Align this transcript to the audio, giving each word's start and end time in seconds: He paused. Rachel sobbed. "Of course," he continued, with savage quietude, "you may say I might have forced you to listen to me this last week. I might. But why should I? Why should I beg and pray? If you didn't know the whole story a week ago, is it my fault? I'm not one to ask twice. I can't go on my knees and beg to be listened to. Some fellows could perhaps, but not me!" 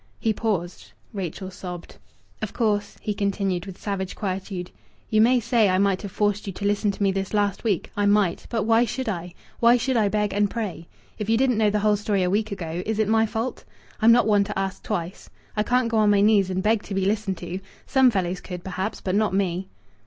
He 0.19 0.33
paused. 0.33 0.93
Rachel 1.13 1.51
sobbed. 1.51 1.97
"Of 2.41 2.53
course," 2.53 2.97
he 3.01 3.13
continued, 3.13 3.67
with 3.67 3.77
savage 3.79 4.15
quietude, 4.15 4.71
"you 5.11 5.21
may 5.21 5.39
say 5.39 5.69
I 5.69 5.77
might 5.77 6.01
have 6.01 6.11
forced 6.11 6.47
you 6.47 6.53
to 6.53 6.65
listen 6.65 6.89
to 6.89 7.03
me 7.03 7.11
this 7.11 7.35
last 7.35 7.63
week. 7.63 7.91
I 7.95 8.07
might. 8.07 8.47
But 8.49 8.63
why 8.63 8.83
should 8.83 9.07
I? 9.07 9.35
Why 9.59 9.77
should 9.77 9.95
I 9.97 10.07
beg 10.09 10.33
and 10.33 10.49
pray? 10.49 10.87
If 11.19 11.29
you 11.29 11.37
didn't 11.37 11.59
know 11.59 11.69
the 11.69 11.81
whole 11.85 11.97
story 11.97 12.23
a 12.23 12.31
week 12.31 12.51
ago, 12.51 12.81
is 12.83 12.97
it 12.97 13.07
my 13.07 13.27
fault? 13.27 13.63
I'm 14.01 14.11
not 14.11 14.25
one 14.25 14.43
to 14.45 14.57
ask 14.57 14.81
twice. 14.81 15.29
I 15.55 15.61
can't 15.61 15.87
go 15.87 15.97
on 15.99 16.09
my 16.09 16.21
knees 16.21 16.49
and 16.49 16.63
beg 16.63 16.81
to 16.85 16.95
be 16.95 17.05
listened 17.05 17.37
to. 17.37 17.59
Some 17.85 18.09
fellows 18.09 18.41
could 18.41 18.63
perhaps, 18.63 19.01
but 19.01 19.13
not 19.13 19.35
me!" 19.35 19.69